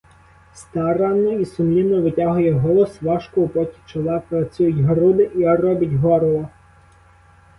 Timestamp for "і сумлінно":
1.33-2.01